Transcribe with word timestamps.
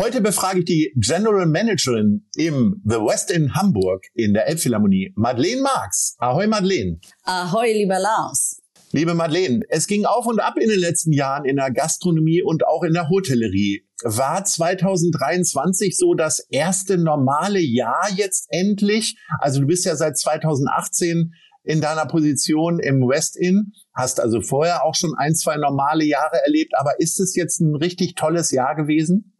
Heute 0.00 0.20
befrage 0.20 0.60
ich 0.60 0.64
die 0.64 0.92
General 0.94 1.44
Managerin 1.44 2.24
im 2.36 2.80
The 2.84 2.98
West 2.98 3.32
in 3.32 3.56
Hamburg 3.56 4.04
in 4.14 4.32
der 4.32 4.46
Elbphilharmonie, 4.46 5.12
Madeleine 5.16 5.60
Marx. 5.60 6.14
Ahoi, 6.18 6.46
Madeleine. 6.46 7.00
Ahoi, 7.24 7.72
lieber 7.72 7.98
Lars. 7.98 8.62
Liebe 8.92 9.14
Madeleine, 9.14 9.62
es 9.70 9.88
ging 9.88 10.04
auf 10.04 10.26
und 10.26 10.38
ab 10.38 10.54
in 10.56 10.68
den 10.68 10.78
letzten 10.78 11.12
Jahren 11.12 11.44
in 11.44 11.56
der 11.56 11.72
Gastronomie 11.72 12.42
und 12.42 12.64
auch 12.64 12.84
in 12.84 12.92
der 12.92 13.08
Hotellerie. 13.08 13.88
War 14.04 14.44
2023 14.44 15.98
so 15.98 16.14
das 16.14 16.46
erste 16.48 16.96
normale 16.96 17.58
Jahr 17.58 18.08
jetzt 18.14 18.46
endlich? 18.50 19.16
Also 19.40 19.62
du 19.62 19.66
bist 19.66 19.84
ja 19.84 19.96
seit 19.96 20.16
2018 20.16 21.32
in 21.64 21.80
deiner 21.80 22.06
Position 22.06 22.78
im 22.78 23.00
West 23.00 23.36
Inn, 23.36 23.72
hast 23.94 24.20
also 24.20 24.42
vorher 24.42 24.84
auch 24.84 24.94
schon 24.94 25.14
ein, 25.18 25.34
zwei 25.34 25.56
normale 25.56 26.04
Jahre 26.04 26.36
erlebt, 26.44 26.74
aber 26.78 27.00
ist 27.00 27.18
es 27.18 27.34
jetzt 27.34 27.60
ein 27.60 27.74
richtig 27.74 28.14
tolles 28.14 28.52
Jahr 28.52 28.76
gewesen? 28.76 29.34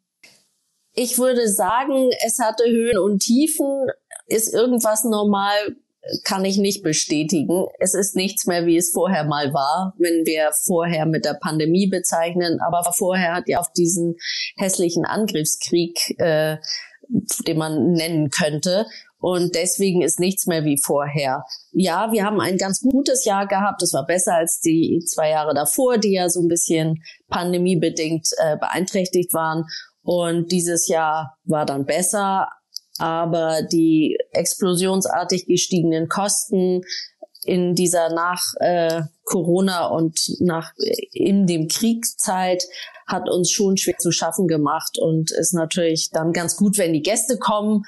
Ich 1.00 1.16
würde 1.16 1.46
sagen, 1.46 2.10
es 2.26 2.40
hatte 2.40 2.64
Höhen 2.64 2.98
und 2.98 3.20
Tiefen. 3.20 3.86
Ist 4.26 4.52
irgendwas 4.52 5.04
normal? 5.04 5.76
Kann 6.24 6.44
ich 6.44 6.58
nicht 6.58 6.82
bestätigen. 6.82 7.66
Es 7.78 7.94
ist 7.94 8.16
nichts 8.16 8.46
mehr, 8.46 8.66
wie 8.66 8.76
es 8.76 8.90
vorher 8.90 9.22
mal 9.22 9.54
war, 9.54 9.94
wenn 9.98 10.26
wir 10.26 10.50
vorher 10.66 11.06
mit 11.06 11.24
der 11.24 11.38
Pandemie 11.40 11.86
bezeichnen. 11.86 12.58
Aber 12.66 12.82
vorher 12.92 13.36
hat 13.36 13.44
ja 13.46 13.60
auf 13.60 13.70
diesen 13.76 14.16
hässlichen 14.56 15.04
Angriffskrieg, 15.04 16.18
äh, 16.18 16.56
den 17.46 17.58
man 17.58 17.92
nennen 17.92 18.30
könnte, 18.30 18.86
und 19.20 19.56
deswegen 19.56 20.02
ist 20.02 20.20
nichts 20.20 20.46
mehr 20.46 20.64
wie 20.64 20.78
vorher. 20.80 21.44
Ja, 21.72 22.12
wir 22.12 22.24
haben 22.24 22.40
ein 22.40 22.56
ganz 22.56 22.80
gutes 22.80 23.24
Jahr 23.24 23.48
gehabt. 23.48 23.82
Es 23.82 23.92
war 23.92 24.06
besser 24.06 24.34
als 24.34 24.60
die 24.60 25.02
zwei 25.06 25.30
Jahre 25.30 25.54
davor, 25.54 25.98
die 25.98 26.12
ja 26.12 26.28
so 26.28 26.40
ein 26.40 26.48
bisschen 26.48 27.02
pandemiebedingt 27.28 28.28
äh, 28.36 28.56
beeinträchtigt 28.56 29.34
waren. 29.34 29.64
Und 30.10 30.52
dieses 30.52 30.88
Jahr 30.88 31.36
war 31.44 31.66
dann 31.66 31.84
besser, 31.84 32.48
aber 32.96 33.60
die 33.60 34.16
explosionsartig 34.32 35.44
gestiegenen 35.44 36.08
Kosten 36.08 36.80
in 37.44 37.74
dieser 37.74 38.08
nach 38.14 38.54
äh, 38.58 39.02
Corona 39.24 39.88
und 39.88 40.18
nach 40.40 40.72
in 41.12 41.46
dem 41.46 41.68
Kriegszeit 41.68 42.64
hat 43.06 43.28
uns 43.28 43.50
schon 43.50 43.76
schwer 43.76 43.98
zu 43.98 44.10
schaffen 44.10 44.48
gemacht 44.48 44.96
und 44.98 45.30
ist 45.30 45.52
natürlich 45.52 46.08
dann 46.10 46.32
ganz 46.32 46.56
gut, 46.56 46.78
wenn 46.78 46.94
die 46.94 47.02
Gäste 47.02 47.36
kommen, 47.38 47.82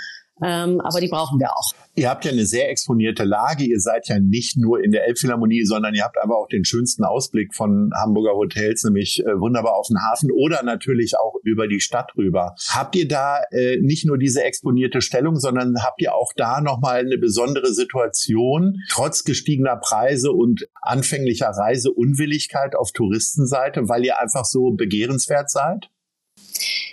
ähm, 0.44 0.78
aber 0.82 1.00
die 1.00 1.08
brauchen 1.08 1.40
wir 1.40 1.56
auch. 1.56 1.72
Ihr 1.96 2.08
habt 2.08 2.24
ja 2.24 2.30
eine 2.30 2.46
sehr 2.46 2.70
exponierte 2.70 3.24
Lage. 3.24 3.64
Ihr 3.64 3.80
seid 3.80 4.08
ja 4.08 4.18
nicht 4.20 4.56
nur 4.56 4.82
in 4.82 4.92
der 4.92 5.06
Elbphilharmonie, 5.06 5.64
sondern 5.64 5.94
ihr 5.94 6.04
habt 6.04 6.16
aber 6.22 6.38
auch 6.38 6.46
den 6.46 6.64
schönsten 6.64 7.04
Ausblick 7.04 7.54
von 7.54 7.90
Hamburger 8.00 8.34
Hotels, 8.34 8.84
nämlich 8.84 9.20
äh, 9.20 9.40
wunderbar 9.40 9.74
auf 9.74 9.88
den 9.88 9.98
Hafen 10.00 10.30
oder 10.30 10.62
natürlich 10.62 11.18
auch 11.18 11.34
über 11.42 11.66
die 11.66 11.80
Stadt 11.80 12.12
rüber. 12.16 12.54
Habt 12.68 12.94
ihr 12.94 13.08
da 13.08 13.40
äh, 13.50 13.78
nicht 13.80 14.06
nur 14.06 14.18
diese 14.18 14.44
exponierte 14.44 15.00
Stellung, 15.00 15.36
sondern 15.36 15.74
habt 15.82 16.00
ihr 16.00 16.14
auch 16.14 16.32
da 16.36 16.60
nochmal 16.60 17.00
eine 17.00 17.18
besondere 17.18 17.74
Situation, 17.74 18.76
trotz 18.88 19.24
gestiegener 19.24 19.76
Preise 19.76 20.30
und 20.30 20.68
anfänglicher 20.82 21.48
Reiseunwilligkeit 21.48 22.76
auf 22.76 22.92
Touristenseite, 22.92 23.88
weil 23.88 24.04
ihr 24.04 24.20
einfach 24.20 24.44
so 24.44 24.70
begehrenswert 24.70 25.50
seid? 25.50 25.90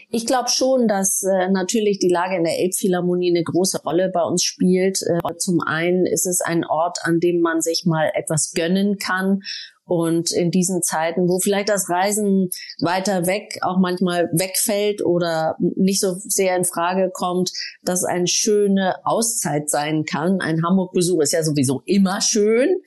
Ich 0.10 0.26
glaube 0.26 0.50
schon, 0.50 0.88
dass 0.88 1.22
äh, 1.24 1.50
natürlich 1.50 2.00
die 2.00 2.10
Lage 2.10 2.38
in 2.38 2.46
der 2.46 2.60
Elbphilharmonie 2.60 3.32
eine 3.32 3.44
große 3.44 3.82
Rolle 3.84 4.10
bei 4.14 4.22
uns 4.22 4.42
spielt. 4.42 5.02
Äh, 5.02 5.20
zum 5.38 5.60
einen 5.60 6.06
ist 6.06 6.26
es 6.26 6.40
ein 6.40 6.64
Ort, 6.66 7.00
an 7.02 7.20
dem 7.20 7.42
man 7.42 7.62
sich 7.62 7.84
mal 7.86 8.12
etwas 8.14 8.54
gönnen 8.54 8.98
kann. 8.98 9.42
Und 9.84 10.32
in 10.32 10.52
diesen 10.52 10.82
Zeiten, 10.82 11.30
wo 11.30 11.40
vielleicht 11.40 11.70
das 11.70 11.90
Reisen 11.90 12.50
weiter 12.82 13.26
weg 13.26 13.60
auch 13.62 13.80
manchmal 13.80 14.26
wegfällt 14.34 15.04
oder 15.04 15.56
nicht 15.60 16.02
so 16.02 16.14
sehr 16.18 16.58
in 16.58 16.66
Frage 16.66 17.10
kommt, 17.14 17.52
dass 17.84 18.04
eine 18.04 18.28
schöne 18.28 18.96
Auszeit 19.06 19.70
sein 19.70 20.04
kann. 20.04 20.42
Ein 20.42 20.62
Hamburg-Besuch 20.64 21.22
ist 21.22 21.32
ja 21.32 21.44
sowieso 21.44 21.82
immer 21.86 22.20
schön 22.22 22.82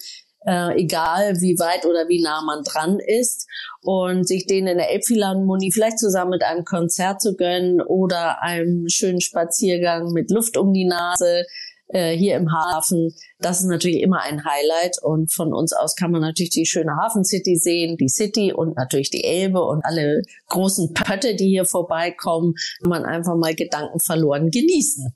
äh, 0.47 0.81
egal 0.81 1.41
wie 1.41 1.59
weit 1.59 1.85
oder 1.85 2.09
wie 2.09 2.23
nah 2.23 2.43
man 2.43 2.63
dran 2.65 2.99
ist 2.99 3.47
und 3.83 4.27
sich 4.27 4.47
den 4.47 4.67
in 4.67 4.79
der 4.79 4.91
Elbphilharmonie 4.91 5.73
vielleicht 5.73 5.99
zusammen 5.99 6.31
mit 6.31 6.43
einem 6.43 6.65
Konzert 6.65 7.21
zu 7.21 7.37
gönnen 7.37 7.81
oder 7.81 8.43
einem 8.43 8.89
schönen 8.89 9.21
Spaziergang 9.21 10.13
mit 10.13 10.31
Luft 10.31 10.57
um 10.57 10.73
die 10.73 10.87
Nase 10.87 11.45
äh, 11.89 12.17
hier 12.17 12.37
im 12.37 12.53
Hafen. 12.53 13.15
Das 13.39 13.61
ist 13.61 13.67
natürlich 13.67 14.01
immer 14.01 14.23
ein 14.23 14.45
Highlight 14.45 14.97
und 15.03 15.33
von 15.33 15.53
uns 15.53 15.73
aus 15.73 15.95
kann 15.95 16.11
man 16.11 16.23
natürlich 16.23 16.51
die 16.51 16.67
schöne 16.67 16.97
Hafen 16.97 17.25
City 17.25 17.57
sehen, 17.57 17.97
die 17.97 18.09
City 18.09 18.53
und 18.53 18.77
natürlich 18.77 19.11
die 19.11 19.25
Elbe 19.25 19.63
und 19.63 19.85
alle 19.85 20.23
großen 20.49 20.95
Pötte, 20.95 21.35
die 21.35 21.49
hier 21.49 21.65
vorbeikommen, 21.65 22.55
man 22.83 23.05
einfach 23.05 23.37
mal 23.37 23.55
Gedanken 23.55 24.01
verloren 24.01 24.51
genießen. 24.51 25.15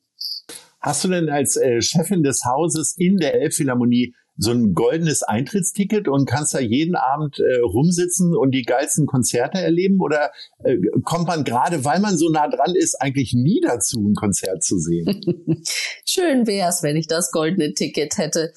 Hast 0.81 1.05
du 1.05 1.09
denn 1.09 1.31
als 1.31 1.57
äh, 1.57 1.81
Chefin 1.81 2.23
des 2.23 2.45
Hauses 2.45 2.95
in 2.99 3.17
der 3.17 3.41
Elbphilharmonie 3.41 4.15
so 4.37 4.51
ein 4.51 4.75
goldenes 4.75 5.23
Eintrittsticket 5.23 6.09
und 6.09 6.27
kannst 6.27 6.55
da 6.55 6.61
jeden 6.61 6.97
Abend 6.97 7.39
äh, 7.39 7.61
rumsitzen 7.61 8.37
und 8.37 8.53
die 8.53 8.63
geilsten 8.63 9.07
Konzerte 9.07 9.59
erleben? 9.59 10.01
Oder 10.01 10.33
äh, 10.65 10.77
kommt 11.05 11.29
man 11.29 11.45
gerade, 11.45 11.85
weil 11.85 12.01
man 12.01 12.17
so 12.17 12.31
nah 12.31 12.49
dran 12.49 12.75
ist, 12.75 13.01
eigentlich 13.01 13.33
nie 13.35 13.61
dazu, 13.61 14.01
ein 14.01 14.15
Konzert 14.15 14.63
zu 14.63 14.79
sehen? 14.79 15.21
Schön 16.05 16.47
wär's, 16.47 16.83
wenn 16.83 16.97
ich 16.97 17.07
das 17.07 17.31
goldene 17.31 17.75
Ticket 17.75 18.19
hätte. 18.19 18.53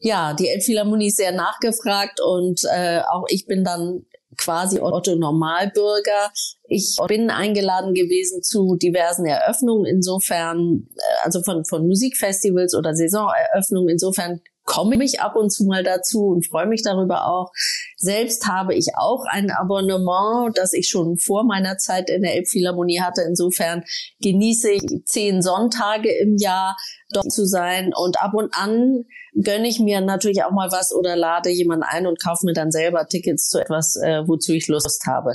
Ja, 0.00 0.34
die 0.34 0.48
Elbphilharmonie 0.48 1.08
ist 1.08 1.16
sehr 1.16 1.32
nachgefragt 1.32 2.20
und 2.20 2.60
äh, 2.72 3.00
auch 3.10 3.24
ich 3.28 3.46
bin 3.46 3.64
dann 3.64 4.04
quasi 4.36 4.78
Otto 4.80 5.16
Normalbürger. 5.16 6.30
Ich 6.68 6.96
bin 7.08 7.30
eingeladen 7.30 7.94
gewesen 7.94 8.42
zu 8.42 8.76
diversen 8.76 9.26
Eröffnungen 9.26 9.84
insofern, 9.84 10.86
äh, 10.94 11.24
also 11.24 11.42
von, 11.42 11.64
von 11.64 11.86
Musikfestivals 11.86 12.74
oder 12.74 12.94
Saisoneröffnungen. 12.94 13.90
Insofern 13.90 14.40
komme 14.68 15.02
ich 15.02 15.20
ab 15.20 15.34
und 15.34 15.50
zu 15.50 15.64
mal 15.64 15.82
dazu 15.82 16.26
und 16.26 16.46
freue 16.46 16.66
mich 16.66 16.82
darüber 16.82 17.26
auch. 17.26 17.52
Selbst 17.96 18.46
habe 18.46 18.74
ich 18.74 18.88
auch 18.96 19.24
ein 19.26 19.50
Abonnement, 19.50 20.56
das 20.56 20.74
ich 20.74 20.88
schon 20.88 21.16
vor 21.16 21.44
meiner 21.44 21.78
Zeit 21.78 22.10
in 22.10 22.22
der 22.22 22.34
Elbphilharmonie 22.34 23.00
hatte. 23.00 23.22
Insofern 23.22 23.82
genieße 24.20 24.70
ich 24.70 24.82
zehn 25.06 25.40
Sonntage 25.40 26.10
im 26.10 26.36
Jahr 26.36 26.76
dort 27.10 27.32
zu 27.32 27.46
sein 27.46 27.92
und 27.96 28.20
ab 28.20 28.34
und 28.34 28.52
an 28.54 29.04
gönne 29.42 29.68
ich 29.68 29.80
mir 29.80 30.02
natürlich 30.02 30.44
auch 30.44 30.50
mal 30.50 30.70
was 30.70 30.94
oder 30.94 31.16
lade 31.16 31.48
jemanden 31.48 31.84
ein 31.84 32.06
und 32.06 32.22
kaufe 32.22 32.44
mir 32.44 32.52
dann 32.52 32.70
selber 32.70 33.06
Tickets 33.06 33.48
zu 33.48 33.58
etwas, 33.60 33.96
äh, 33.96 34.22
wozu 34.26 34.52
ich 34.52 34.68
Lust 34.68 35.06
habe. 35.06 35.34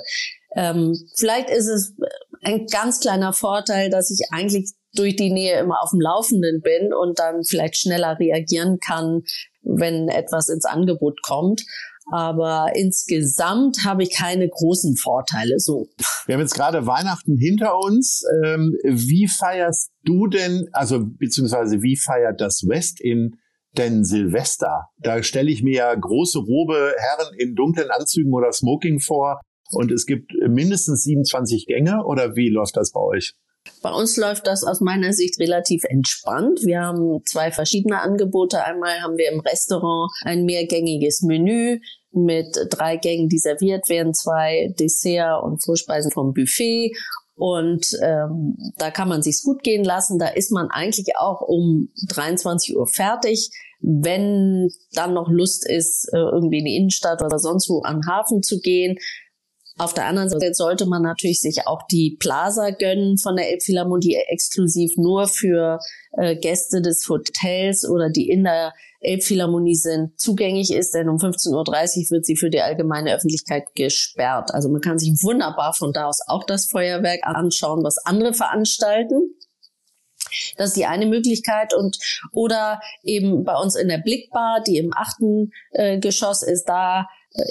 Ähm, 0.55 0.95
vielleicht 1.15 1.49
ist 1.49 1.67
es 1.67 1.95
ein 2.43 2.67
ganz 2.67 2.99
kleiner 2.99 3.33
Vorteil, 3.33 3.89
dass 3.89 4.11
ich 4.11 4.27
eigentlich 4.31 4.73
durch 4.95 5.15
die 5.15 5.31
Nähe 5.31 5.59
immer 5.59 5.81
auf 5.81 5.91
dem 5.91 6.01
Laufenden 6.01 6.61
bin 6.61 6.93
und 6.93 7.19
dann 7.19 7.43
vielleicht 7.43 7.77
schneller 7.77 8.17
reagieren 8.19 8.79
kann, 8.79 9.23
wenn 9.61 10.07
etwas 10.07 10.49
ins 10.49 10.65
Angebot 10.65 11.21
kommt. 11.23 11.63
Aber 12.11 12.71
insgesamt 12.75 13.85
habe 13.85 14.03
ich 14.03 14.13
keine 14.13 14.47
großen 14.49 14.97
Vorteile 14.97 15.59
so. 15.59 15.87
Wir 16.25 16.35
haben 16.35 16.41
jetzt 16.41 16.55
gerade 16.55 16.85
Weihnachten 16.85 17.37
hinter 17.37 17.79
uns. 17.79 18.23
Ähm, 18.43 18.75
wie 18.83 19.27
feierst 19.27 19.89
du 20.03 20.27
denn, 20.27 20.67
also 20.73 20.99
beziehungsweise 21.01 21.81
wie 21.81 21.95
feiert 21.95 22.41
das 22.41 22.63
West 22.67 22.99
in 22.99 23.37
denn 23.77 24.03
Silvester? 24.03 24.89
Da 24.99 25.23
stelle 25.23 25.49
ich 25.49 25.63
mir 25.63 25.75
ja 25.75 25.95
große 25.95 26.39
Robe 26.39 26.93
Herren 26.97 27.33
in 27.37 27.55
dunklen 27.55 27.89
Anzügen 27.89 28.33
oder 28.33 28.51
Smoking 28.51 28.99
vor 28.99 29.39
und 29.71 29.91
es 29.91 30.05
gibt 30.05 30.33
mindestens 30.47 31.03
27 31.03 31.65
Gänge 31.67 32.03
oder 32.05 32.35
wie 32.35 32.49
läuft 32.49 32.75
das 32.75 32.91
bei 32.91 32.99
euch? 32.99 33.33
Bei 33.81 33.91
uns 33.91 34.17
läuft 34.17 34.47
das 34.47 34.63
aus 34.63 34.81
meiner 34.81 35.13
Sicht 35.13 35.39
relativ 35.39 35.83
entspannt. 35.83 36.61
Wir 36.63 36.81
haben 36.81 37.21
zwei 37.25 37.51
verschiedene 37.51 38.01
Angebote. 38.01 38.63
Einmal 38.63 39.01
haben 39.01 39.17
wir 39.17 39.31
im 39.31 39.41
Restaurant 39.41 40.11
ein 40.23 40.45
mehrgängiges 40.45 41.21
Menü 41.21 41.79
mit 42.11 42.57
drei 42.69 42.97
Gängen, 42.97 43.27
die 43.27 43.39
serviert 43.39 43.89
werden, 43.89 44.13
zwei 44.13 44.73
Dessert 44.79 45.43
und 45.43 45.63
Vorspeisen 45.63 46.11
vom 46.11 46.33
Buffet. 46.33 46.93
Und 47.35 47.87
ähm, 48.01 48.55
da 48.77 48.91
kann 48.91 49.09
man 49.09 49.23
sich's 49.23 49.43
gut 49.43 49.63
gehen 49.63 49.83
lassen. 49.83 50.19
Da 50.19 50.27
ist 50.27 50.51
man 50.51 50.69
eigentlich 50.69 51.17
auch 51.17 51.41
um 51.41 51.89
23 52.09 52.77
Uhr 52.77 52.87
fertig. 52.87 53.49
Wenn 53.79 54.69
dann 54.93 55.13
noch 55.13 55.29
Lust 55.29 55.69
ist, 55.69 56.07
äh, 56.13 56.17
irgendwie 56.17 56.59
in 56.59 56.65
die 56.65 56.77
Innenstadt 56.77 57.21
oder 57.21 57.39
sonst 57.39 57.69
wo 57.69 57.81
an 57.81 58.01
den 58.01 58.07
Hafen 58.07 58.43
zu 58.43 58.59
gehen, 58.59 58.97
auf 59.77 59.93
der 59.93 60.05
anderen 60.05 60.29
Seite 60.29 60.53
sollte 60.53 60.85
man 60.85 61.01
natürlich 61.01 61.41
sich 61.41 61.65
auch 61.65 61.81
die 61.89 62.15
Plaza 62.19 62.69
gönnen 62.69 63.17
von 63.17 63.35
der 63.35 63.49
Elbphilharmonie, 63.51 64.15
exklusiv 64.27 64.91
nur 64.97 65.27
für 65.27 65.79
äh, 66.17 66.35
Gäste 66.35 66.81
des 66.81 67.07
Hotels 67.09 67.87
oder 67.89 68.09
die 68.09 68.29
in 68.29 68.43
der 68.43 68.73
Elbphilharmonie 68.99 69.75
sind, 69.75 70.19
zugänglich 70.19 70.71
ist, 70.71 70.93
denn 70.93 71.09
um 71.09 71.17
15.30 71.17 71.51
Uhr 72.05 72.11
wird 72.11 72.25
sie 72.25 72.37
für 72.37 72.49
die 72.49 72.61
allgemeine 72.61 73.15
Öffentlichkeit 73.15 73.63
gesperrt. 73.75 74.53
Also 74.53 74.69
man 74.69 74.81
kann 74.81 74.99
sich 74.99 75.09
wunderbar 75.23 75.73
von 75.73 75.91
da 75.91 76.05
aus 76.05 76.19
auch 76.27 76.45
das 76.45 76.67
Feuerwerk 76.67 77.21
anschauen, 77.23 77.83
was 77.83 77.97
andere 78.05 78.33
veranstalten. 78.33 79.35
Das 80.57 80.69
ist 80.69 80.77
die 80.77 80.85
eine 80.85 81.05
Möglichkeit 81.05 81.73
und 81.73 81.97
oder 82.31 82.79
eben 83.03 83.43
bei 83.43 83.55
uns 83.55 83.75
in 83.75 83.87
der 83.87 83.97
Blickbar, 83.97 84.61
die 84.65 84.77
im 84.77 84.91
achten 84.95 85.51
äh, 85.71 85.99
Geschoss 85.99 86.43
ist, 86.43 86.65
da 86.65 87.07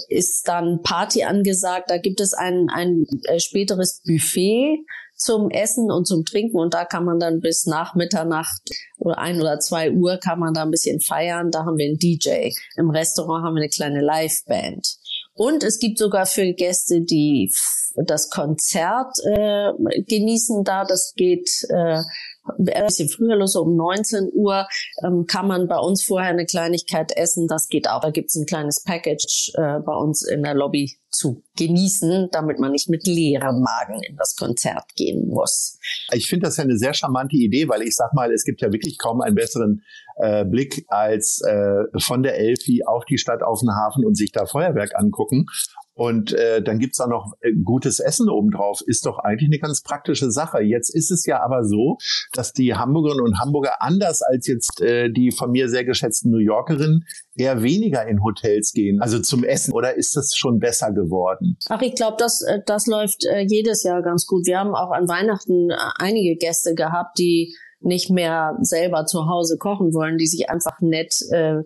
ist 0.08 0.46
dann 0.49 0.81
Party 0.82 1.25
angesagt. 1.25 1.90
Da 1.90 1.99
gibt 1.99 2.20
es 2.20 2.34
ein, 2.34 2.69
ein 2.73 3.06
äh, 3.25 3.40
späteres 3.40 4.02
Buffet 4.06 4.84
zum 5.17 5.50
Essen 5.50 5.90
und 5.90 6.06
zum 6.06 6.25
Trinken 6.25 6.58
und 6.58 6.75
da 6.75 6.84
kann 6.84 7.05
man 7.05 7.20
dann 7.20 7.40
bis 7.40 7.67
nach 7.67 7.94
Mitternacht 7.94 8.61
oder 8.99 9.19
ein 9.19 9.40
oder 9.40 9.61
zwei 9.61 9.93
Uhr 9.93 10.19
kann 10.19 10.40
man 10.40 10.52
da 10.52 10.62
ein 10.62 10.70
bisschen 10.70 11.00
feiern. 11.00 11.50
Da 11.50 11.64
haben 11.64 11.76
wir 11.76 11.87
einen 11.87 11.99
DJ. 11.99 12.50
Im 12.76 12.90
Restaurant 12.90 13.44
haben 13.44 13.55
wir 13.55 13.62
eine 13.62 13.69
kleine 13.69 14.00
Liveband. 14.00 14.96
Und 15.34 15.62
es 15.62 15.79
gibt 15.79 15.99
sogar 15.99 16.26
für 16.26 16.52
Gäste, 16.52 17.00
die 17.02 17.50
das 17.94 18.31
Konzert 18.31 19.17
äh, 19.25 19.73
genießen 20.06 20.64
da. 20.64 20.85
Das 20.85 21.14
geht 21.17 21.49
äh, 21.69 22.00
ein 22.44 22.65
bisschen 22.65 23.09
früher 23.09 23.37
los, 23.37 23.53
so 23.53 23.62
um 23.62 23.77
19 23.77 24.31
Uhr 24.33 24.67
ähm, 25.05 25.27
kann 25.27 25.47
man 25.47 25.69
bei 25.69 25.79
uns 25.79 26.03
vorher 26.05 26.31
eine 26.31 26.47
Kleinigkeit 26.47 27.12
essen. 27.17 27.47
Das 27.47 27.69
geht 27.69 27.89
auch. 27.89 28.00
Da 28.00 28.11
gibt 28.11 28.31
es 28.31 28.37
ein 28.37 28.47
kleines 28.47 28.83
Package 28.83 29.53
äh, 29.55 29.81
bei 29.81 29.94
uns 29.94 30.27
in 30.27 30.43
der 30.43 30.55
Lobby 30.55 30.99
zu 31.11 31.43
genießen, 31.56 32.29
damit 32.33 32.59
man 32.59 32.73
nicht 32.73 32.89
mit 32.89 33.06
leerem 33.06 33.61
Magen 33.61 34.03
in 34.03 34.17
das 34.17 34.35
Konzert 34.37 34.94
gehen 34.97 35.29
muss. 35.29 35.79
Ich 36.12 36.29
finde 36.29 36.47
das 36.47 36.56
ja 36.56 36.65
eine 36.65 36.79
sehr 36.79 36.94
charmante 36.94 37.37
Idee, 37.37 37.69
weil 37.69 37.83
ich 37.83 37.94
sag 37.94 38.15
mal, 38.15 38.33
es 38.33 38.45
gibt 38.45 38.62
ja 38.62 38.73
wirklich 38.73 38.99
kaum 38.99 39.21
einen 39.21 39.35
besseren 39.35 39.83
äh, 40.17 40.45
Blick 40.45 40.85
als 40.88 41.43
äh, 41.47 41.85
von 42.00 42.23
der 42.23 42.38
Elfi 42.38 42.83
auf 42.87 43.05
die 43.05 43.19
Stadt, 43.19 43.43
auf 43.43 43.61
den 43.61 43.71
Hafen 43.71 44.05
und 44.05 44.17
sich 44.17 44.33
da 44.33 44.47
Feuerwerk 44.47 44.93
angucken. 44.95 45.47
Und 45.94 46.33
äh, 46.33 46.62
dann 46.62 46.79
gibt's 46.79 47.00
auch 47.00 47.09
noch 47.09 47.35
äh, 47.41 47.53
gutes 47.53 48.00
Essen 48.00 48.31
obendrauf. 48.31 48.81
Ist 48.87 49.05
doch 49.05 49.19
eigentlich 49.19 49.50
eine 49.50 49.59
ganz 49.59 49.83
praktische 49.83 50.31
Sache. 50.31 50.62
Jetzt 50.62 50.94
ist 50.94 51.11
es 51.11 51.27
ja 51.27 51.43
aber 51.43 51.65
so, 51.65 51.99
dass 52.33 52.53
die 52.53 52.75
Hamburgerinnen 52.75 53.25
und 53.25 53.39
Hamburger 53.41 53.83
anders 53.83 54.23
als 54.23 54.47
jetzt 54.47 54.81
äh, 54.81 55.11
die 55.11 55.33
von 55.33 55.50
mir 55.50 55.69
sehr 55.69 55.85
geschätzten 55.85 56.31
New 56.31 56.39
Yorkerinnen 56.39 57.05
eher 57.37 57.62
weniger 57.62 58.06
in 58.06 58.23
Hotels 58.23 58.73
gehen, 58.73 59.00
also 59.00 59.19
zum 59.19 59.44
Essen. 59.44 59.73
Oder 59.73 59.94
ist 59.97 60.17
das 60.17 60.35
schon 60.35 60.59
besser 60.59 60.93
geworden? 60.93 61.59
Ach, 61.69 61.83
ich 61.83 61.95
glaube, 61.95 62.17
das, 62.19 62.43
äh, 62.43 62.61
das 62.65 62.87
läuft 62.87 63.25
äh, 63.27 63.41
jedes 63.41 63.83
Jahr 63.83 64.03
ganz 64.03 64.27
gut. 64.27 64.47
Wir 64.47 64.59
haben 64.59 64.75
auch 64.75 64.93
an 64.93 65.09
Weihnachten 65.09 65.71
äh, 65.71 65.77
einige 65.97 66.37
Gäste 66.37 66.75
gehabt, 66.75 67.19
die 67.19 67.55
nicht 67.81 68.11
mehr 68.11 68.56
selber 68.61 69.06
zu 69.06 69.27
Hause 69.27 69.59
kochen 69.59 69.93
wollen, 69.93 70.17
die 70.17 70.27
sich 70.27 70.49
einfach 70.49 70.81
nett, 70.81 71.15
äh, 71.33 71.56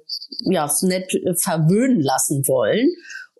ja, 0.50 0.68
nett 0.82 1.12
verwöhnen 1.36 2.00
lassen 2.00 2.42
wollen 2.48 2.88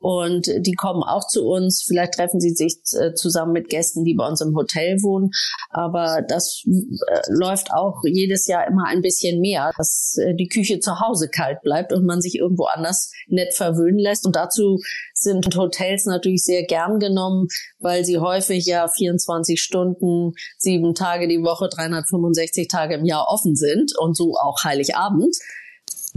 und 0.08 0.46
die 0.60 0.74
kommen 0.74 1.02
auch 1.02 1.26
zu 1.26 1.48
uns. 1.48 1.82
Vielleicht 1.84 2.12
treffen 2.14 2.38
sie 2.38 2.54
sich 2.54 2.78
äh, 2.92 3.14
zusammen 3.14 3.50
mit 3.50 3.68
Gästen, 3.68 4.04
die 4.04 4.14
bei 4.14 4.24
uns 4.24 4.40
im 4.40 4.54
Hotel 4.54 5.02
wohnen. 5.02 5.32
Aber 5.70 6.22
das 6.28 6.62
äh, 6.64 7.20
läuft 7.26 7.72
auch 7.72 8.02
jedes 8.04 8.46
Jahr 8.46 8.68
immer 8.68 8.84
ein 8.86 9.02
bisschen 9.02 9.40
mehr, 9.40 9.72
dass 9.76 10.16
äh, 10.18 10.36
die 10.36 10.46
Küche 10.46 10.78
zu 10.78 11.00
Hause 11.00 11.28
kalt 11.28 11.60
bleibt 11.62 11.92
und 11.92 12.06
man 12.06 12.20
sich 12.20 12.36
irgendwo 12.36 12.66
anders 12.66 13.10
nett 13.26 13.52
verwöhnen 13.52 13.98
lässt. 13.98 14.26
Und 14.26 14.36
dazu 14.36 14.78
sind 15.12 15.56
Hotels 15.56 16.04
natürlich 16.04 16.44
sehr 16.44 16.62
gern 16.62 17.00
genommen, 17.00 17.48
weil 17.80 18.04
sie 18.04 18.18
häufig 18.18 18.64
ja 18.64 18.86
24 18.86 19.60
Stunden, 19.60 20.34
sieben 20.56 20.94
Tage 20.94 21.26
die 21.26 21.42
Woche, 21.42 21.68
365 21.68 22.68
Tage 22.68 22.94
im 22.94 23.06
Jahr 23.06 23.26
offen 23.28 23.56
sind 23.56 23.90
und 23.98 24.16
so 24.16 24.36
auch 24.36 24.62
Heiligabend. 24.62 25.34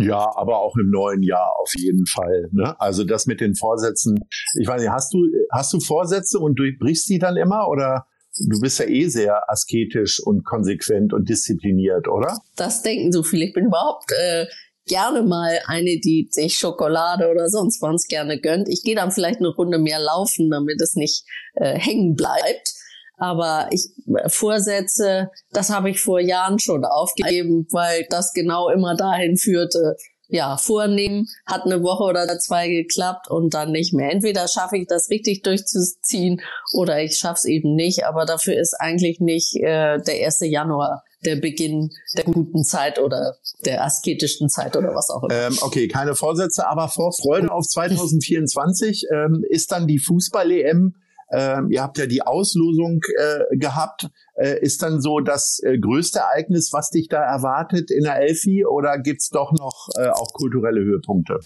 Ja, 0.01 0.31
aber 0.36 0.60
auch 0.60 0.75
im 0.78 0.90
neuen 0.90 1.24
Jahr 1.24 1.54
auf 1.60 1.72
jeden 1.78 2.06
Fall. 2.06 2.50
Ne? 2.51 2.80
Also 2.80 3.04
das 3.04 3.25
mit 3.25 3.42
den 3.42 3.56
Vorsätzen. 3.56 4.19
Ich 4.60 4.68
weiß 4.68 4.81
nicht, 4.81 4.92
hast 4.92 5.13
du, 5.13 5.25
hast 5.51 5.74
du 5.74 5.80
Vorsätze 5.80 6.40
und 6.40 6.56
du 6.56 6.63
brichst 6.80 7.10
die 7.10 7.19
dann 7.19 7.38
immer 7.38 7.68
oder? 7.68 8.06
Du 8.48 8.62
bist 8.62 8.80
ja 8.80 8.86
eh 8.86 9.07
sehr 9.07 9.50
asketisch 9.50 10.22
und 10.24 10.46
konsequent 10.46 11.13
und 11.13 11.28
diszipliniert, 11.28 12.07
oder? 12.07 12.38
Das 12.56 12.84
denken 12.84 13.12
so 13.12 13.24
viele. 13.24 13.46
Ich 13.46 13.54
bin 13.54 13.66
überhaupt 13.66 14.06
äh, 14.12 14.46
gerne 14.90 15.24
mal 15.24 15.60
eine, 15.66 16.00
die 16.00 16.28
sich 16.31 16.56
Schokolade 16.56 17.30
oder 17.30 17.50
sonst 17.50 17.81
was 17.81 18.06
gerne 18.07 18.40
gönnt. 18.40 18.69
Ich 18.69 18.84
gehe 18.84 18.96
dann 18.96 19.12
vielleicht 19.12 19.40
eine 19.40 19.50
Runde 19.50 19.78
mehr 19.78 20.00
laufen, 20.00 20.50
damit 20.50 20.81
es 20.81 20.96
nicht 20.96 21.25
äh, 21.56 21.78
hängen 21.78 22.16
bleibt. 22.16 22.74
Aber 23.19 23.68
ich 23.71 23.89
Vorsätze, 24.27 25.30
das 25.51 25.69
habe 25.69 25.89
ich 25.89 26.01
vor 26.01 26.19
Jahren 26.19 26.57
schon 26.57 26.86
aufgegeben, 26.86 27.68
weil 27.71 28.07
das 28.10 28.33
genau 28.33 28.69
immer 28.69 28.95
dahin 28.95 29.38
führte. 29.38 29.95
Ja, 30.31 30.57
vornehmen, 30.57 31.25
hat 31.48 31.66
eine 31.66 31.81
Woche 31.81 32.04
oder 32.04 32.27
zwei 32.38 32.69
geklappt 32.69 33.31
und 33.31 33.56
dann 33.56 33.71
nicht 33.71 33.94
mehr. 33.94 34.12
Entweder 34.12 34.48
schaffe 34.48 34.77
ich 34.77 34.86
das 34.88 35.10
richtig 35.10 35.42
durchzuziehen 35.42 36.39
oder 36.74 37.01
ich 37.01 37.18
schaffe 37.18 37.39
es 37.39 37.45
eben 37.45 37.74
nicht. 37.74 38.06
Aber 38.06 38.25
dafür 38.25 38.60
ist 38.60 38.75
eigentlich 38.80 39.19
nicht 39.19 39.56
äh, 39.56 39.98
der 40.00 40.25
1. 40.25 40.42
Januar 40.42 41.04
der 41.25 41.36
Beginn 41.36 41.89
der 42.15 42.24
guten 42.25 42.63
Zeit 42.63 43.00
oder 43.00 43.36
der 43.65 43.83
asketischen 43.83 44.50
Zeit 44.50 44.77
oder 44.77 44.95
was 44.95 45.10
auch 45.10 45.24
immer. 45.24 45.33
Ähm, 45.33 45.57
okay, 45.62 45.88
keine 45.88 46.15
Vorsätze, 46.15 46.68
aber 46.68 46.88
vor 46.88 47.12
Freude 47.12 47.51
auf 47.51 47.68
2024 47.68 49.07
ähm, 49.12 49.44
ist 49.50 49.72
dann 49.72 49.88
die 49.88 50.00
Fußball-EM 50.00 50.95
ähm, 51.31 51.69
ihr 51.69 51.81
habt 51.83 51.97
ja 51.97 52.07
die 52.07 52.21
Auslosung 52.21 53.01
äh, 53.17 53.57
gehabt. 53.57 54.09
Äh, 54.35 54.59
ist 54.61 54.81
dann 54.81 55.01
so 55.01 55.19
das 55.19 55.61
äh, 55.63 55.77
größte 55.77 56.19
Ereignis, 56.19 56.71
was 56.73 56.89
dich 56.89 57.07
da 57.07 57.21
erwartet 57.21 57.91
in 57.91 58.03
der 58.03 58.15
Elfi 58.15 58.65
oder 58.65 58.97
gibt's 58.97 59.29
doch 59.29 59.51
noch 59.51 59.89
äh, 59.97 60.09
auch 60.09 60.33
kulturelle 60.33 60.81
Höhepunkte? 60.81 61.39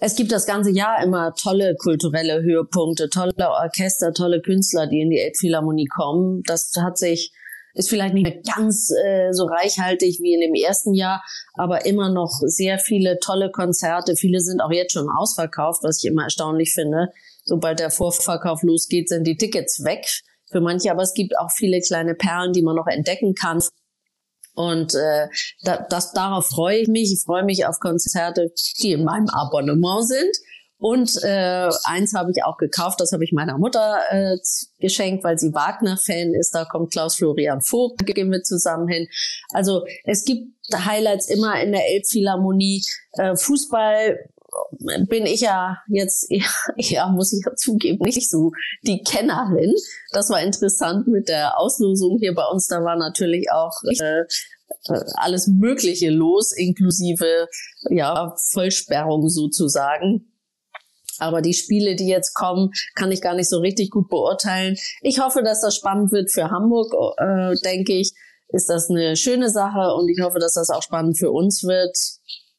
Es 0.00 0.16
gibt 0.16 0.32
das 0.32 0.46
ganze 0.46 0.70
Jahr 0.70 1.02
immer 1.02 1.32
tolle 1.34 1.76
kulturelle 1.76 2.42
Höhepunkte, 2.42 3.08
tolle 3.08 3.32
Orchester, 3.38 4.12
tolle 4.12 4.42
Künstler, 4.42 4.86
die 4.86 5.00
in 5.00 5.10
die 5.10 5.18
Elbphilharmonie 5.18 5.86
kommen. 5.86 6.42
Das 6.46 6.72
hat 6.78 6.98
sich 6.98 7.32
ist 7.74 7.90
vielleicht 7.90 8.14
nicht 8.14 8.24
mehr 8.24 8.40
ganz 8.56 8.90
äh, 9.04 9.32
so 9.32 9.44
reichhaltig 9.44 10.18
wie 10.22 10.32
in 10.32 10.40
dem 10.40 10.54
ersten 10.54 10.94
Jahr, 10.94 11.22
aber 11.54 11.84
immer 11.84 12.10
noch 12.10 12.40
sehr 12.46 12.78
viele 12.78 13.18
tolle 13.18 13.50
Konzerte. 13.50 14.16
Viele 14.16 14.40
sind 14.40 14.62
auch 14.62 14.72
jetzt 14.72 14.92
schon 14.92 15.08
ausverkauft, 15.10 15.82
was 15.82 16.02
ich 16.02 16.10
immer 16.10 16.24
erstaunlich 16.24 16.72
finde 16.72 17.08
sobald 17.46 17.78
der 17.78 17.90
Vorverkauf 17.90 18.62
losgeht, 18.62 19.08
sind 19.08 19.26
die 19.26 19.36
Tickets 19.36 19.82
weg 19.84 20.04
für 20.50 20.60
manche. 20.60 20.90
Aber 20.90 21.02
es 21.02 21.14
gibt 21.14 21.38
auch 21.38 21.50
viele 21.50 21.80
kleine 21.80 22.14
Perlen, 22.14 22.52
die 22.52 22.62
man 22.62 22.76
noch 22.76 22.86
entdecken 22.86 23.34
kann. 23.34 23.62
Und 24.54 24.94
äh, 24.94 25.28
da, 25.62 25.86
das, 25.88 26.12
darauf 26.12 26.46
freue 26.46 26.78
ich 26.78 26.88
mich. 26.88 27.12
Ich 27.12 27.22
freue 27.24 27.44
mich 27.44 27.66
auf 27.66 27.78
Konzerte, 27.78 28.52
die 28.82 28.92
in 28.92 29.04
meinem 29.04 29.28
Abonnement 29.28 30.06
sind. 30.06 30.36
Und 30.78 31.22
äh, 31.22 31.70
eins 31.84 32.12
habe 32.14 32.30
ich 32.32 32.44
auch 32.44 32.58
gekauft, 32.58 33.00
das 33.00 33.12
habe 33.12 33.24
ich 33.24 33.32
meiner 33.32 33.56
Mutter 33.56 33.98
äh, 34.10 34.36
geschenkt, 34.78 35.24
weil 35.24 35.38
sie 35.38 35.54
Wagner-Fan 35.54 36.34
ist. 36.34 36.54
Da 36.54 36.66
kommt 36.66 36.92
Klaus 36.92 37.16
Florian 37.16 37.62
Vogt, 37.62 38.04
gehen 38.04 38.30
wir 38.30 38.42
zusammen 38.42 38.86
hin. 38.86 39.08
Also 39.52 39.86
es 40.04 40.24
gibt 40.24 40.52
Highlights 40.74 41.30
immer 41.30 41.60
in 41.62 41.72
der 41.72 41.88
Elbphilharmonie. 41.88 42.82
Äh, 43.12 43.36
Fußball 43.36 44.18
bin 45.08 45.26
ich 45.26 45.40
ja 45.40 45.78
jetzt 45.88 46.30
eher, 46.30 47.08
muss 47.14 47.32
ich 47.32 47.44
ja 47.44 47.54
zugeben, 47.54 48.04
nicht 48.04 48.30
so 48.30 48.52
die 48.82 49.02
Kennerin. 49.02 49.74
Das 50.12 50.30
war 50.30 50.40
interessant 50.42 51.06
mit 51.08 51.28
der 51.28 51.58
Auslosung 51.58 52.18
hier 52.18 52.34
bei 52.34 52.44
uns. 52.44 52.66
Da 52.66 52.82
war 52.82 52.96
natürlich 52.96 53.50
auch 53.50 53.72
äh, 54.00 54.24
alles 55.16 55.46
Mögliche 55.46 56.10
los, 56.10 56.52
inklusive 56.52 57.48
ja 57.90 58.34
Vollsperrung 58.52 59.28
sozusagen. 59.28 60.32
Aber 61.18 61.40
die 61.40 61.54
Spiele, 61.54 61.96
die 61.96 62.08
jetzt 62.08 62.34
kommen, 62.34 62.70
kann 62.94 63.10
ich 63.10 63.22
gar 63.22 63.34
nicht 63.34 63.48
so 63.48 63.58
richtig 63.60 63.90
gut 63.90 64.08
beurteilen. 64.08 64.76
Ich 65.00 65.18
hoffe, 65.20 65.42
dass 65.42 65.62
das 65.62 65.74
spannend 65.74 66.12
wird 66.12 66.30
für 66.30 66.50
Hamburg, 66.50 66.92
äh, 67.18 67.54
denke 67.64 67.94
ich. 67.94 68.12
Ist 68.48 68.68
das 68.68 68.90
eine 68.90 69.16
schöne 69.16 69.50
Sache 69.50 69.94
und 69.94 70.08
ich 70.08 70.20
hoffe, 70.22 70.38
dass 70.38 70.54
das 70.54 70.70
auch 70.70 70.82
spannend 70.82 71.18
für 71.18 71.30
uns 71.30 71.64
wird. 71.64 71.96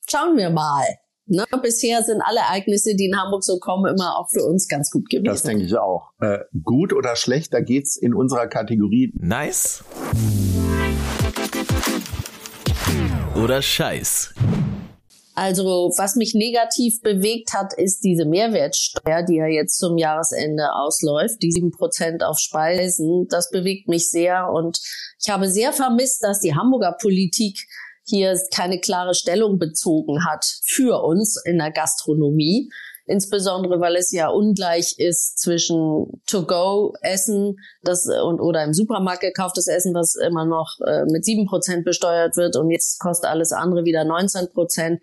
Schauen 0.09 0.37
wir 0.37 0.49
mal. 0.49 0.85
Ne? 1.29 1.43
Bisher 1.61 2.03
sind 2.03 2.21
alle 2.21 2.39
Ereignisse, 2.39 2.95
die 2.95 3.07
in 3.07 3.19
Hamburg 3.19 3.43
so 3.43 3.59
kommen, 3.59 3.93
immer 3.93 4.17
auch 4.17 4.29
für 4.29 4.43
uns 4.43 4.67
ganz 4.69 4.89
gut 4.89 5.09
gewesen. 5.09 5.25
Das 5.25 5.43
denke 5.43 5.65
ich 5.65 5.75
auch. 5.77 6.11
Äh, 6.21 6.39
gut 6.63 6.93
oder 6.93 7.17
schlecht, 7.17 7.53
da 7.53 7.59
geht's 7.59 7.97
in 7.97 8.13
unserer 8.13 8.47
Kategorie 8.47 9.11
Nice 9.19 9.83
oder 13.35 13.61
Scheiß. 13.61 14.33
Also 15.35 15.91
was 15.97 16.15
mich 16.15 16.33
negativ 16.33 17.01
bewegt 17.01 17.53
hat, 17.53 17.73
ist 17.77 18.03
diese 18.03 18.25
Mehrwertsteuer, 18.25 19.21
die 19.21 19.35
ja 19.35 19.45
jetzt 19.45 19.77
zum 19.77 19.97
Jahresende 19.97 20.73
ausläuft, 20.73 21.43
die 21.43 21.51
sieben 21.51 21.71
Prozent 21.71 22.23
auf 22.23 22.39
Speisen. 22.39 23.27
Das 23.29 23.51
bewegt 23.51 23.87
mich 23.87 24.09
sehr 24.09 24.49
und 24.49 24.79
ich 25.21 25.29
habe 25.29 25.47
sehr 25.49 25.73
vermisst, 25.73 26.23
dass 26.23 26.39
die 26.39 26.55
Hamburger 26.55 26.95
Politik 26.99 27.67
hier 28.07 28.37
keine 28.53 28.79
klare 28.79 29.13
Stellung 29.13 29.59
bezogen 29.59 30.25
hat 30.25 30.45
für 30.65 31.03
uns 31.03 31.41
in 31.45 31.57
der 31.57 31.71
Gastronomie 31.71 32.69
insbesondere 33.07 33.79
weil 33.79 33.95
es 33.95 34.11
ja 34.11 34.27
ungleich 34.27 34.95
ist 34.97 35.39
zwischen 35.39 36.21
To-Go-Essen 36.27 37.55
das 37.81 38.05
und 38.05 38.39
oder 38.39 38.63
im 38.63 38.73
Supermarkt 38.73 39.21
gekauftes 39.21 39.67
Essen, 39.67 39.93
was 39.93 40.15
immer 40.15 40.45
noch 40.45 40.77
äh, 40.85 41.05
mit 41.05 41.25
sieben 41.25 41.47
Prozent 41.47 41.85
besteuert 41.85 42.35
wird 42.35 42.55
und 42.57 42.69
jetzt 42.69 42.99
kostet 42.99 43.29
alles 43.29 43.51
andere 43.51 43.85
wieder 43.85 44.03
19 44.03 44.49
Prozent. 44.53 45.01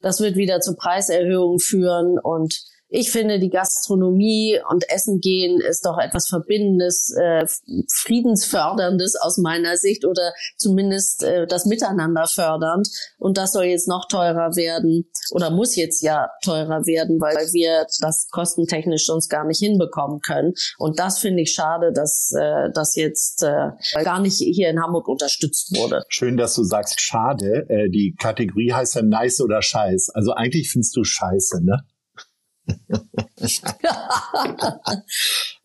Das 0.00 0.20
wird 0.20 0.36
wieder 0.36 0.60
zu 0.60 0.74
Preiserhöhungen 0.74 1.60
führen 1.60 2.18
und 2.22 2.60
ich 2.96 3.10
finde, 3.10 3.40
die 3.40 3.50
Gastronomie 3.50 4.60
und 4.70 4.88
Essen 4.88 5.18
gehen 5.18 5.60
ist 5.60 5.84
doch 5.84 5.98
etwas 5.98 6.28
Verbindendes, 6.28 7.12
äh, 7.20 7.44
Friedensförderndes 7.92 9.16
aus 9.20 9.36
meiner 9.38 9.76
Sicht 9.76 10.04
oder 10.04 10.32
zumindest 10.56 11.24
äh, 11.24 11.48
das 11.48 11.66
Miteinander 11.66 12.26
fördernd. 12.28 12.88
Und 13.18 13.36
das 13.36 13.52
soll 13.52 13.64
jetzt 13.64 13.88
noch 13.88 14.06
teurer 14.06 14.54
werden 14.54 15.10
oder 15.32 15.50
muss 15.50 15.74
jetzt 15.74 16.02
ja 16.02 16.28
teurer 16.44 16.86
werden, 16.86 17.20
weil 17.20 17.52
wir 17.52 17.84
das 18.00 18.28
kostentechnisch 18.30 19.06
sonst 19.06 19.28
gar 19.28 19.44
nicht 19.44 19.58
hinbekommen 19.58 20.20
können. 20.20 20.52
Und 20.78 21.00
das 21.00 21.18
finde 21.18 21.42
ich 21.42 21.50
schade, 21.50 21.92
dass 21.92 22.32
äh, 22.38 22.70
das 22.72 22.94
jetzt 22.94 23.42
äh, 23.42 23.70
gar 24.04 24.20
nicht 24.20 24.38
hier 24.38 24.70
in 24.70 24.80
Hamburg 24.80 25.08
unterstützt 25.08 25.76
wurde. 25.76 26.04
Schön, 26.10 26.36
dass 26.36 26.54
du 26.54 26.62
sagst, 26.62 27.00
schade. 27.00 27.66
Äh, 27.68 27.90
die 27.90 28.14
Kategorie 28.16 28.72
heißt 28.72 28.94
ja 28.94 29.02
nice 29.02 29.40
oder 29.40 29.62
scheiß. 29.62 30.10
Also 30.10 30.32
eigentlich 30.34 30.70
findest 30.70 30.94
du 30.94 31.02
scheiße, 31.02 31.64
ne? 31.64 31.82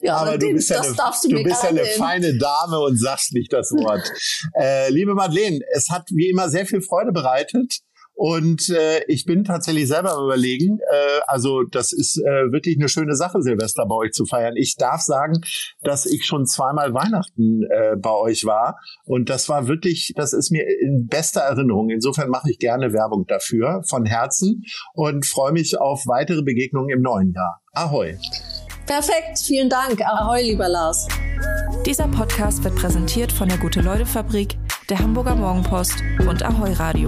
Ja, 0.01 0.18
aber 0.18 0.38
du 0.38 0.53
bist, 0.53 0.70
ja 0.70 0.82
eine, 0.82 0.91
du, 0.91 1.44
bist 1.44 1.63
ja 1.63 1.70
eine 1.70 1.86
feine 1.86 2.38
Dame 2.38 2.79
und 2.79 3.00
sagst 3.00 3.34
nicht 3.34 3.53
das 3.53 3.72
Wort. 3.72 4.01
äh, 4.60 4.89
liebe 4.89 5.15
Madeleine, 5.15 5.60
es 5.74 5.89
hat 5.89 6.10
wie 6.12 6.29
immer 6.29 6.50
sehr 6.50 6.65
viel 6.65 6.82
Freude 6.82 7.12
bereitet. 7.12 7.79
Und 8.22 8.68
äh, 8.68 9.02
ich 9.08 9.24
bin 9.24 9.46
tatsächlich 9.46 9.88
selber 9.88 10.14
überlegen, 10.22 10.80
äh, 10.92 11.22
also 11.26 11.64
das 11.64 11.94
ist 11.94 12.18
äh, 12.18 12.52
wirklich 12.52 12.78
eine 12.78 12.90
schöne 12.90 13.16
Sache, 13.16 13.42
Silvester 13.42 13.86
bei 13.86 13.96
euch 13.96 14.12
zu 14.12 14.26
feiern. 14.26 14.58
Ich 14.58 14.76
darf 14.76 15.00
sagen, 15.00 15.40
dass 15.84 16.06
ich 16.06 16.26
schon 16.26 16.46
zweimal 16.46 16.94
Weihnachten 16.94 17.64
äh, 17.64 17.96
bei 17.96 18.12
euch 18.12 18.44
war 18.44 18.78
und 19.06 19.30
das 19.30 19.48
war 19.48 19.70
wirklich, 19.70 20.12
das 20.18 20.34
ist 20.34 20.52
mir 20.52 20.66
in 20.82 21.08
bester 21.08 21.40
Erinnerung. 21.40 21.92
Insofern 21.92 22.30
mache 22.30 22.52
ich 22.52 22.60
gerne 22.60 22.92
Werbung 22.92 23.26
dafür 23.26 23.84
von 23.88 24.06
Herzen 24.06 24.66
und 24.96 25.26
freue 25.26 25.54
mich 25.54 25.80
auf 25.80 26.04
weitere 26.06 26.42
Begegnungen 26.42 26.90
im 26.90 27.02
neuen 27.02 27.32
Jahr. 27.32 27.62
Ahoi! 27.72 28.18
Perfekt, 28.86 29.40
vielen 29.46 29.70
Dank. 29.70 30.02
Ahoi, 30.02 30.42
lieber 30.42 30.68
Lars. 30.68 31.08
Dieser 31.86 32.10
Podcast 32.10 32.66
wird 32.66 32.76
präsentiert 32.76 33.32
von 33.32 33.48
der 33.48 33.60
Gute-Leute-Fabrik, 33.60 34.58
der 34.90 35.00
Hamburger 35.00 35.36
Morgenpost 35.36 36.04
und 36.28 36.44
Ahoi 36.44 36.74
Radio. 36.74 37.08